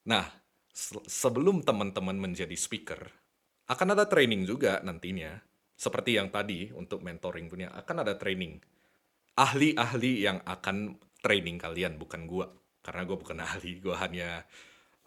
Nah, 0.07 0.29
se 0.71 0.95
sebelum 1.05 1.65
teman-teman 1.65 2.15
menjadi 2.15 2.55
speaker, 2.55 3.09
akan 3.67 3.97
ada 3.97 4.05
training 4.07 4.45
juga 4.47 4.79
nantinya. 4.85 5.43
Seperti 5.73 6.15
yang 6.15 6.31
tadi 6.31 6.71
untuk 6.71 7.03
mentoring 7.03 7.51
punya, 7.51 7.67
akan 7.73 8.05
ada 8.05 8.15
training. 8.15 8.61
Ahli-ahli 9.35 10.23
yang 10.23 10.39
akan 10.45 10.95
training 11.23 11.55
kalian 11.55 11.95
bukan 11.95 12.27
gua. 12.27 12.51
Karena 12.83 13.07
gue 13.07 13.15
bukan 13.15 13.39
ahli 13.47 13.79
gue 13.79 13.95
hanya 13.95 14.43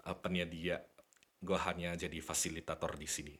apa 0.08 0.26
dia 0.32 0.80
gue 1.36 1.58
hanya 1.68 1.92
jadi 1.94 2.18
fasilitator 2.24 2.96
di 2.96 3.04
sini. 3.04 3.34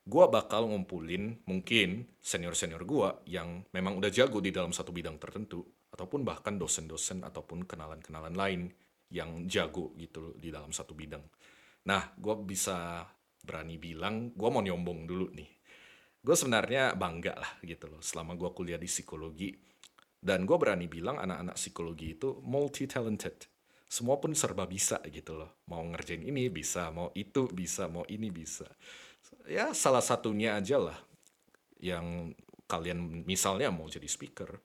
Gue 0.00 0.24
bakal 0.32 0.66
ngumpulin 0.72 1.44
mungkin 1.44 2.08
senior 2.16 2.56
senior 2.56 2.88
gue 2.88 3.28
yang 3.28 3.62
memang 3.76 4.00
udah 4.00 4.08
jago 4.08 4.40
di 4.40 4.48
dalam 4.48 4.72
satu 4.72 4.90
bidang 4.90 5.20
tertentu 5.20 5.60
ataupun 5.92 6.24
bahkan 6.24 6.56
dosen-dosen 6.56 7.20
ataupun 7.20 7.68
kenalan-kenalan 7.68 8.32
lain 8.32 8.72
yang 9.12 9.44
jago 9.44 9.92
gitu 10.00 10.32
di 10.40 10.48
dalam 10.48 10.72
satu 10.72 10.96
bidang. 10.96 11.22
Nah 11.86 12.16
gue 12.16 12.34
bisa 12.42 13.04
berani 13.44 13.76
bilang 13.76 14.32
gue 14.32 14.48
mau 14.48 14.64
nyombong 14.64 15.00
dulu 15.04 15.28
nih. 15.36 15.50
Gue 16.20 16.36
sebenarnya 16.36 16.96
bangga 16.96 17.36
lah 17.36 17.52
gitu 17.60 17.92
loh 17.92 18.00
selama 18.00 18.34
gue 18.40 18.50
kuliah 18.56 18.80
di 18.80 18.88
psikologi 18.88 19.52
dan 20.20 20.44
gue 20.44 20.56
berani 20.60 20.84
bilang 20.84 21.16
anak-anak 21.16 21.56
psikologi 21.56 22.12
itu 22.12 22.44
multi-talented. 22.44 23.48
Semua 23.90 24.20
pun 24.20 24.36
serba 24.36 24.68
bisa 24.68 25.00
gitu 25.08 25.34
loh. 25.34 25.64
Mau 25.66 25.82
ngerjain 25.82 26.22
ini 26.22 26.46
bisa, 26.52 26.92
mau 26.92 27.10
itu 27.16 27.48
bisa, 27.50 27.88
mau 27.90 28.04
ini 28.06 28.28
bisa. 28.30 28.68
Ya 29.48 29.72
salah 29.72 30.04
satunya 30.04 30.54
aja 30.60 30.78
lah 30.78 30.98
yang 31.80 32.36
kalian 32.68 33.26
misalnya 33.26 33.72
mau 33.72 33.88
jadi 33.88 34.06
speaker. 34.06 34.60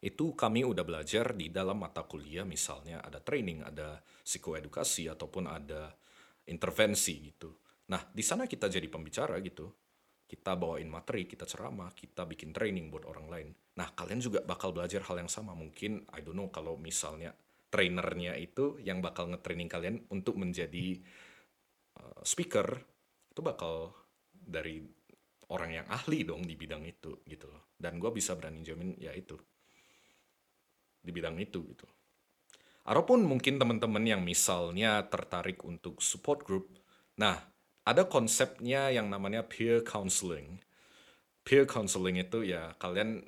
Itu 0.00 0.32
kami 0.32 0.64
udah 0.64 0.82
belajar 0.82 1.36
di 1.36 1.52
dalam 1.52 1.76
mata 1.84 2.08
kuliah 2.08 2.48
misalnya 2.48 3.04
ada 3.04 3.20
training, 3.20 3.60
ada 3.62 4.00
psikoedukasi 4.24 5.12
ataupun 5.12 5.44
ada 5.44 5.92
intervensi 6.48 7.20
gitu. 7.20 7.52
Nah, 7.92 8.00
di 8.08 8.24
sana 8.24 8.48
kita 8.48 8.66
jadi 8.72 8.88
pembicara 8.88 9.36
gitu 9.44 9.68
kita 10.30 10.54
bawain 10.54 10.86
materi, 10.86 11.26
kita 11.26 11.42
ceramah, 11.42 11.90
kita 11.90 12.22
bikin 12.22 12.54
training 12.54 12.86
buat 12.86 13.02
orang 13.02 13.26
lain. 13.26 13.48
Nah, 13.74 13.90
kalian 13.90 14.22
juga 14.22 14.38
bakal 14.46 14.70
belajar 14.70 15.02
hal 15.10 15.18
yang 15.18 15.26
sama. 15.26 15.58
Mungkin, 15.58 16.06
I 16.14 16.22
don't 16.22 16.38
know, 16.38 16.46
kalau 16.54 16.78
misalnya 16.78 17.34
trainernya 17.66 18.38
itu 18.38 18.78
yang 18.78 19.02
bakal 19.02 19.26
nge-training 19.34 19.66
kalian 19.66 20.06
untuk 20.14 20.38
menjadi 20.38 21.02
uh, 21.98 22.22
speaker, 22.22 22.78
itu 23.34 23.42
bakal 23.42 23.90
dari 24.30 24.86
orang 25.50 25.82
yang 25.82 25.86
ahli 25.90 26.22
dong 26.22 26.46
di 26.46 26.54
bidang 26.54 26.86
itu, 26.86 27.26
gitu 27.26 27.50
loh. 27.50 27.74
Dan 27.74 27.98
gue 27.98 28.14
bisa 28.14 28.38
berani 28.38 28.62
jamin, 28.62 28.94
ya 29.02 29.10
itu. 29.10 29.34
Di 31.02 31.10
bidang 31.10 31.34
itu, 31.42 31.58
gitu. 31.66 31.90
Ataupun 32.86 33.26
mungkin 33.26 33.58
teman-teman 33.58 34.06
yang 34.06 34.22
misalnya 34.22 35.02
tertarik 35.10 35.66
untuk 35.66 35.98
support 35.98 36.46
group, 36.46 36.70
nah, 37.18 37.49
ada 37.84 38.06
konsepnya 38.06 38.92
yang 38.92 39.08
namanya 39.08 39.44
peer 39.46 39.80
counseling. 39.84 40.60
Peer 41.42 41.64
counseling 41.64 42.20
itu 42.20 42.44
ya 42.44 42.76
kalian 42.76 43.24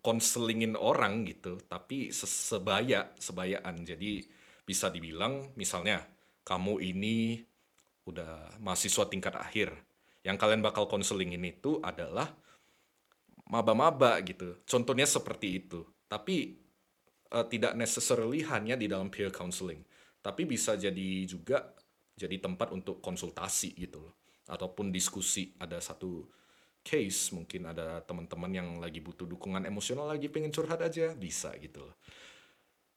konselingin 0.00 0.78
orang 0.78 1.28
gitu, 1.28 1.60
tapi 1.68 2.08
sebaya 2.14 3.12
sebayaan. 3.20 3.84
Jadi 3.84 4.24
bisa 4.64 4.88
dibilang 4.88 5.52
misalnya 5.58 6.06
kamu 6.46 6.80
ini 6.80 7.42
udah 8.08 8.56
mahasiswa 8.62 9.04
tingkat 9.10 9.36
akhir. 9.36 9.74
Yang 10.24 10.36
kalian 10.36 10.60
bakal 10.64 10.84
konselingin 10.88 11.44
itu 11.44 11.80
adalah 11.80 12.32
maba-maba 13.50 14.20
gitu. 14.24 14.60
Contohnya 14.64 15.04
seperti 15.04 15.64
itu. 15.64 15.82
Tapi 16.06 16.56
uh, 17.34 17.46
tidak 17.46 17.78
necessarily 17.78 18.42
hanya 18.46 18.74
di 18.74 18.90
dalam 18.90 19.08
peer 19.08 19.30
counseling, 19.30 19.82
tapi 20.20 20.44
bisa 20.44 20.74
jadi 20.74 21.24
juga 21.26 21.70
jadi 22.20 22.36
tempat 22.36 22.76
untuk 22.76 23.00
konsultasi 23.00 23.72
gitu 23.80 24.04
loh. 24.04 24.20
Ataupun 24.52 24.92
diskusi. 24.92 25.56
Ada 25.56 25.80
satu 25.80 26.28
case 26.84 27.32
mungkin 27.32 27.72
ada 27.72 28.04
teman-teman 28.04 28.52
yang 28.52 28.68
lagi 28.76 29.00
butuh 29.00 29.24
dukungan 29.24 29.64
emosional 29.68 30.08
lagi 30.08 30.28
pengen 30.28 30.52
curhat 30.52 30.84
aja 30.84 31.16
bisa 31.16 31.56
gitu 31.56 31.88
loh. 31.88 31.96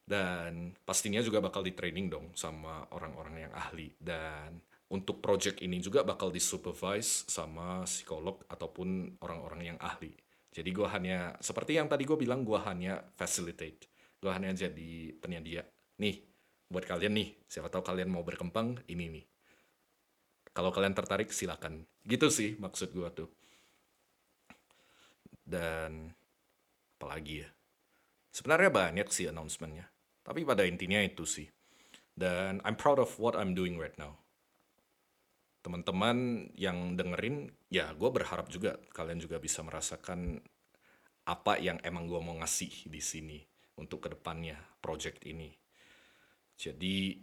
Dan 0.04 0.76
pastinya 0.84 1.24
juga 1.24 1.40
bakal 1.40 1.64
di 1.64 1.72
training 1.72 2.12
dong 2.12 2.28
sama 2.36 2.84
orang-orang 2.92 3.48
yang 3.48 3.54
ahli. 3.56 3.96
Dan 3.96 4.60
untuk 4.92 5.24
project 5.24 5.64
ini 5.64 5.80
juga 5.80 6.04
bakal 6.04 6.28
disupervise 6.28 7.24
sama 7.32 7.88
psikolog 7.88 8.44
ataupun 8.52 9.16
orang-orang 9.24 9.74
yang 9.74 9.80
ahli. 9.80 10.12
Jadi 10.54 10.70
gue 10.70 10.86
hanya 10.86 11.34
seperti 11.40 11.80
yang 11.80 11.88
tadi 11.88 12.04
gue 12.04 12.20
bilang 12.20 12.44
gue 12.44 12.60
hanya 12.68 13.00
facilitate. 13.16 13.88
Gue 14.20 14.30
hanya 14.36 14.52
jadi 14.52 15.16
penyedia. 15.18 15.64
Nih 16.04 16.33
buat 16.74 16.90
kalian 16.90 17.14
nih 17.14 17.30
siapa 17.46 17.70
tahu 17.70 17.86
kalian 17.86 18.10
mau 18.10 18.26
berkembang 18.26 18.82
ini 18.90 19.22
nih 19.22 19.26
kalau 20.50 20.74
kalian 20.74 20.98
tertarik 20.98 21.30
silakan 21.30 21.86
gitu 22.10 22.34
sih 22.34 22.58
maksud 22.58 22.90
gue 22.90 23.10
tuh 23.14 23.30
dan 25.46 26.10
apalagi 26.98 27.46
ya 27.46 27.50
Sebenarnya 28.34 28.74
banyak 28.74 29.08
sih 29.14 29.30
announcementnya. 29.30 29.86
Tapi 30.26 30.42
pada 30.42 30.66
intinya 30.66 30.98
itu 30.98 31.22
sih. 31.22 31.46
Dan 32.18 32.58
I'm 32.66 32.74
proud 32.74 32.98
of 32.98 33.14
what 33.22 33.38
I'm 33.38 33.54
doing 33.54 33.78
right 33.78 33.94
now. 34.02 34.18
Teman-teman 35.62 36.50
yang 36.58 36.98
dengerin, 36.98 37.54
ya 37.70 37.94
gue 37.94 38.10
berharap 38.10 38.50
juga 38.50 38.82
kalian 38.92 39.22
juga 39.22 39.38
bisa 39.38 39.62
merasakan 39.62 40.42
apa 41.24 41.56
yang 41.62 41.78
emang 41.86 42.10
gue 42.10 42.20
mau 42.20 42.36
ngasih 42.42 42.90
di 42.90 43.00
sini 43.00 43.40
untuk 43.80 44.10
ke 44.10 44.18
depannya 44.18 44.58
project 44.82 45.24
ini. 45.30 45.54
Jadi, 46.58 47.18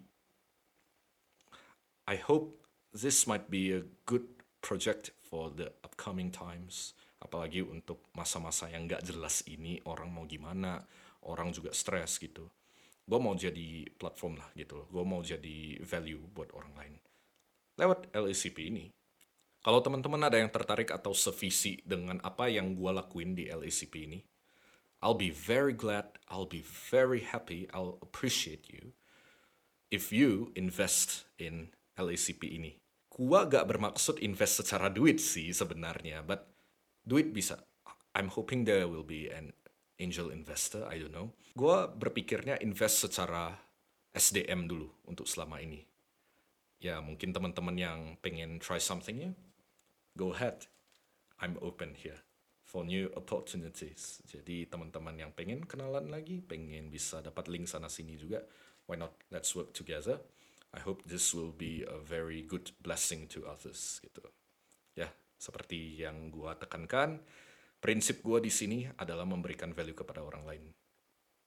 I 2.10 2.16
hope 2.18 2.58
this 2.90 3.26
might 3.30 3.46
be 3.50 3.70
a 3.70 3.87
good 4.06 4.26
project 4.60 5.14
for 5.22 5.50
the 5.50 5.70
upcoming 5.87 6.34
times. 6.34 6.94
Apalagi 7.20 7.62
untuk 7.62 8.08
masa-masa 8.16 8.66
yang 8.72 8.88
gak 8.88 9.04
jelas 9.04 9.44
ini, 9.46 9.78
orang 9.87 10.10
mau 10.10 10.25
gimana, 10.26 10.82
orang 11.28 11.52
juga 11.52 11.70
stres 11.70 12.18
gitu. 12.18 12.49
Gue 13.04 13.18
mau 13.20 13.37
jadi 13.37 13.87
platform 13.94 14.40
lah 14.40 14.49
gitu. 14.56 14.88
Gue 14.88 15.04
mau 15.04 15.20
jadi 15.20 15.78
value 15.82 16.22
buat 16.32 16.50
orang 16.56 16.75
lain. 16.78 16.94
Lewat 17.76 18.10
LACP 18.10 18.58
ini. 18.72 18.90
Kalau 19.60 19.84
teman-teman 19.84 20.25
ada 20.25 20.40
yang 20.40 20.49
tertarik 20.49 20.88
atau 20.88 21.12
sevisi 21.12 21.84
dengan 21.84 22.16
apa 22.25 22.49
yang 22.49 22.72
gue 22.72 22.90
lakuin 22.90 23.37
di 23.37 23.52
LACP 23.52 23.94
ini, 24.08 24.20
I'll 25.04 25.16
be 25.16 25.28
very 25.28 25.76
glad, 25.76 26.16
I'll 26.32 26.49
be 26.49 26.64
very 26.64 27.20
happy, 27.20 27.68
I'll 27.72 28.00
appreciate 28.00 28.72
you 28.72 28.96
if 29.90 30.14
you 30.14 30.54
invest 30.54 31.26
in 31.37 31.68
LACP 31.99 32.47
ini. 32.47 32.73
Gua 33.11 33.44
gak 33.44 33.68
bermaksud 33.68 34.23
invest 34.23 34.64
secara 34.64 34.88
duit 34.88 35.20
sih 35.20 35.50
sebenarnya, 35.52 36.25
but 36.25 36.47
duit 37.04 37.35
bisa. 37.35 37.59
I'm 38.14 38.30
hoping 38.32 38.64
there 38.64 38.87
will 38.87 39.04
be 39.04 39.28
an 39.28 39.52
angel 40.00 40.32
investor, 40.32 40.87
I 40.88 41.02
don't 41.02 41.12
know. 41.12 41.35
Gua 41.52 41.90
berpikirnya 41.90 42.56
invest 42.62 43.04
secara 43.04 43.52
SDM 44.14 44.70
dulu 44.70 44.88
untuk 45.11 45.28
selama 45.28 45.61
ini. 45.61 45.85
Ya 46.80 47.02
mungkin 47.04 47.37
teman-teman 47.37 47.76
yang 47.76 47.99
pengen 48.25 48.56
try 48.56 48.80
something 48.80 49.20
ya, 49.20 49.30
go 50.16 50.32
ahead. 50.32 50.64
I'm 51.42 51.61
open 51.61 51.92
here 51.92 52.25
for 52.64 52.87
new 52.87 53.11
opportunities. 53.18 54.25
Jadi 54.25 54.64
teman-teman 54.70 55.18
yang 55.18 55.30
pengen 55.35 55.66
kenalan 55.66 56.09
lagi, 56.09 56.40
pengen 56.40 56.88
bisa 56.88 57.20
dapat 57.20 57.50
link 57.50 57.66
sana 57.66 57.90
sini 57.90 58.16
juga, 58.16 58.40
why 58.90 58.99
not 58.99 59.14
let's 59.30 59.54
work 59.54 59.70
together. 59.70 60.18
I 60.75 60.82
hope 60.82 61.06
this 61.06 61.30
will 61.30 61.54
be 61.54 61.87
a 61.87 62.02
very 62.02 62.42
good 62.42 62.75
blessing 62.82 63.30
to 63.30 63.47
others 63.47 64.02
gitu. 64.02 64.26
Ya, 64.99 65.14
seperti 65.38 66.02
yang 66.02 66.35
gua 66.35 66.59
tekankan, 66.59 67.23
prinsip 67.78 68.26
gua 68.26 68.42
di 68.42 68.50
sini 68.50 68.90
adalah 68.99 69.23
memberikan 69.23 69.70
value 69.70 69.94
kepada 69.94 70.26
orang 70.26 70.42
lain. 70.42 70.64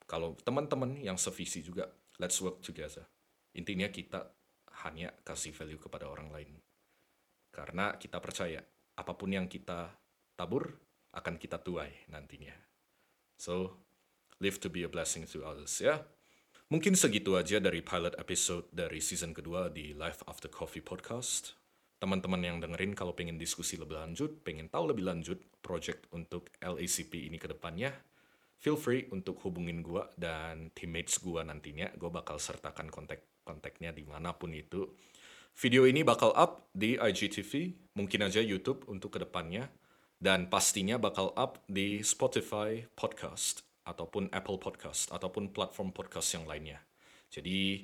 Kalau 0.08 0.40
teman-teman 0.40 1.00
yang 1.04 1.20
sevisi 1.20 1.60
juga, 1.60 1.92
let's 2.20 2.40
work 2.40 2.64
together. 2.64 3.04
Intinya 3.56 3.92
kita 3.92 4.32
hanya 4.88 5.12
kasih 5.24 5.52
value 5.52 5.80
kepada 5.80 6.08
orang 6.08 6.32
lain. 6.32 6.52
Karena 7.52 7.96
kita 8.00 8.20
percaya 8.24 8.60
apa 8.96 9.14
pun 9.16 9.32
yang 9.32 9.48
kita 9.48 9.92
tabur 10.36 10.68
akan 11.14 11.36
kita 11.38 11.62
tuai 11.62 12.10
nantinya. 12.10 12.54
So, 13.38 13.78
live 14.42 14.60
to 14.60 14.68
be 14.68 14.84
a 14.84 14.90
blessing 14.92 15.30
to 15.32 15.46
others 15.46 15.80
ya. 15.80 16.02
Mungkin 16.74 16.98
segitu 16.98 17.38
aja 17.38 17.62
dari 17.62 17.86
pilot 17.86 18.18
episode 18.18 18.66
dari 18.74 18.98
season 18.98 19.30
kedua 19.30 19.70
di 19.70 19.94
Life 19.94 20.26
After 20.26 20.50
Coffee 20.50 20.82
Podcast. 20.82 21.54
Teman-teman 22.02 22.42
yang 22.42 22.58
dengerin 22.58 22.98
kalau 22.98 23.14
pengen 23.14 23.38
diskusi 23.38 23.78
lebih 23.78 23.94
lanjut, 23.94 24.42
pengen 24.42 24.74
tahu 24.74 24.90
lebih 24.90 25.06
lanjut 25.06 25.38
project 25.62 26.10
untuk 26.18 26.50
LACP 26.58 27.30
ini 27.30 27.38
ke 27.38 27.46
depannya, 27.46 27.94
feel 28.58 28.74
free 28.74 29.06
untuk 29.14 29.38
hubungin 29.46 29.86
gua 29.86 30.10
dan 30.18 30.74
teammates 30.74 31.22
gua 31.22 31.46
nantinya. 31.46 31.94
Gue 31.94 32.10
bakal 32.10 32.42
sertakan 32.42 32.90
kontak-kontaknya 32.90 33.94
di 33.94 34.10
mana 34.10 34.34
pun 34.34 34.50
itu 34.58 34.90
Video 35.54 35.86
ini 35.86 36.02
bakal 36.02 36.34
up 36.34 36.74
di 36.74 36.98
IGTV, 36.98 37.70
mungkin 37.94 38.26
aja 38.26 38.42
YouTube 38.42 38.90
untuk 38.90 39.14
ke 39.14 39.22
depannya, 39.22 39.70
dan 40.18 40.50
pastinya 40.50 40.98
bakal 40.98 41.38
up 41.38 41.62
di 41.70 42.02
Spotify 42.02 42.82
Podcast, 42.98 43.62
ataupun 43.84 44.32
Apple 44.32 44.60
Podcast, 44.60 45.12
ataupun 45.12 45.52
platform 45.52 45.92
podcast 45.92 46.32
yang 46.36 46.48
lainnya. 46.48 46.80
Jadi, 47.28 47.84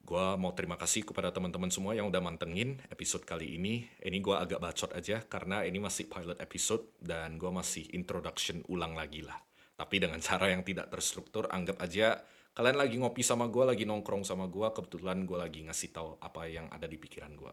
gue 0.00 0.26
mau 0.36 0.52
terima 0.52 0.76
kasih 0.76 1.04
kepada 1.04 1.32
teman-teman 1.32 1.68
semua 1.72 1.96
yang 1.96 2.08
udah 2.08 2.20
mantengin 2.20 2.80
episode 2.92 3.24
kali 3.24 3.56
ini. 3.56 3.88
Ini 4.00 4.18
gue 4.20 4.36
agak 4.36 4.60
bacot 4.60 4.92
aja, 4.92 5.24
karena 5.24 5.64
ini 5.64 5.80
masih 5.80 6.08
pilot 6.08 6.36
episode, 6.40 6.96
dan 7.00 7.40
gue 7.40 7.48
masih 7.48 7.88
introduction 7.96 8.60
ulang 8.68 8.92
lagi 8.96 9.24
lah. 9.24 9.36
Tapi 9.76 9.96
dengan 9.96 10.20
cara 10.28 10.52
yang 10.52 10.60
tidak 10.60 10.92
terstruktur, 10.92 11.48
anggap 11.48 11.80
aja 11.80 12.20
kalian 12.50 12.76
lagi 12.76 12.98
ngopi 12.98 13.22
sama 13.24 13.46
gue, 13.48 13.64
lagi 13.64 13.84
nongkrong 13.86 14.26
sama 14.26 14.50
gue, 14.50 14.68
kebetulan 14.74 15.24
gue 15.24 15.38
lagi 15.38 15.64
ngasih 15.64 15.94
tahu 15.94 16.18
apa 16.20 16.50
yang 16.50 16.66
ada 16.68 16.84
di 16.84 16.98
pikiran 16.98 17.32
gue 17.32 17.52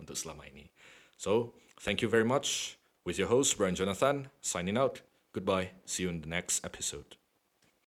untuk 0.00 0.16
selama 0.16 0.46
ini. 0.48 0.64
So, 1.16 1.56
thank 1.80 2.00
you 2.00 2.08
very 2.08 2.24
much. 2.24 2.78
With 3.04 3.18
your 3.20 3.30
host, 3.30 3.54
Brian 3.58 3.74
Jonathan, 3.78 4.32
signing 4.42 4.78
out. 4.78 5.02
Goodbye. 5.36 5.72
See 5.84 6.04
you 6.04 6.08
in 6.08 6.22
the 6.22 6.28
next 6.28 6.64
episode. 6.64 7.16